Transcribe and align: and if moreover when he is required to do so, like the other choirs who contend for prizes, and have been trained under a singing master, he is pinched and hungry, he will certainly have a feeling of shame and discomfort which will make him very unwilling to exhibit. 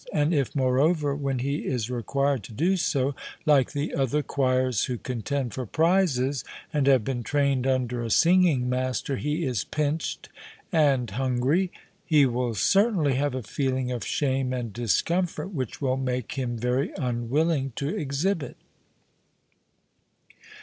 and 0.11 0.33
if 0.33 0.55
moreover 0.55 1.13
when 1.15 1.37
he 1.37 1.57
is 1.67 1.91
required 1.91 2.41
to 2.41 2.51
do 2.51 2.75
so, 2.75 3.13
like 3.45 3.71
the 3.71 3.93
other 3.93 4.23
choirs 4.23 4.85
who 4.85 4.97
contend 4.97 5.53
for 5.53 5.63
prizes, 5.67 6.43
and 6.73 6.87
have 6.87 7.03
been 7.03 7.21
trained 7.21 7.67
under 7.67 8.01
a 8.03 8.09
singing 8.09 8.67
master, 8.67 9.17
he 9.17 9.45
is 9.45 9.63
pinched 9.63 10.27
and 10.71 11.11
hungry, 11.11 11.71
he 12.03 12.25
will 12.25 12.55
certainly 12.55 13.13
have 13.13 13.35
a 13.35 13.43
feeling 13.43 13.91
of 13.91 14.03
shame 14.03 14.51
and 14.53 14.73
discomfort 14.73 15.53
which 15.53 15.81
will 15.83 15.97
make 15.97 16.31
him 16.31 16.57
very 16.57 16.91
unwilling 16.97 17.71
to 17.75 17.87
exhibit. 17.95 18.57